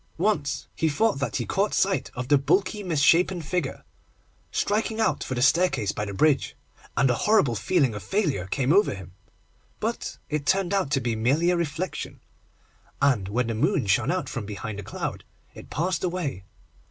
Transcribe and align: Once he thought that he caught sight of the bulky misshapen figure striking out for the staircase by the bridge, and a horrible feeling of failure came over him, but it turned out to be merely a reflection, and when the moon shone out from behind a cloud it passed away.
Once 0.17 0.65
he 0.75 0.89
thought 0.89 1.19
that 1.19 1.35
he 1.35 1.45
caught 1.45 1.75
sight 1.75 2.09
of 2.15 2.27
the 2.27 2.35
bulky 2.39 2.81
misshapen 2.81 3.39
figure 3.39 3.83
striking 4.51 4.99
out 4.99 5.23
for 5.23 5.35
the 5.35 5.43
staircase 5.43 5.91
by 5.91 6.05
the 6.05 6.11
bridge, 6.11 6.55
and 6.97 7.11
a 7.11 7.29
horrible 7.29 7.53
feeling 7.53 7.93
of 7.93 8.01
failure 8.01 8.47
came 8.47 8.73
over 8.73 8.95
him, 8.95 9.11
but 9.79 10.17
it 10.27 10.47
turned 10.47 10.73
out 10.73 10.89
to 10.89 10.99
be 10.99 11.15
merely 11.15 11.51
a 11.51 11.55
reflection, 11.55 12.19
and 12.99 13.27
when 13.29 13.45
the 13.45 13.53
moon 13.53 13.85
shone 13.85 14.09
out 14.09 14.27
from 14.27 14.43
behind 14.47 14.79
a 14.79 14.83
cloud 14.83 15.23
it 15.53 15.69
passed 15.69 16.03
away. 16.03 16.45